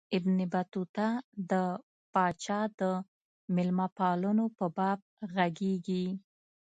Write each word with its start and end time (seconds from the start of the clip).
ابن 0.17 0.37
بطوطه 0.53 1.07
د 1.51 1.53
پاچا 2.13 2.59
د 2.79 2.81
مېلمه 3.55 3.87
پالنو 3.97 4.45
په 4.57 4.65
باب 4.77 4.99
ږغیږي. 5.29 6.05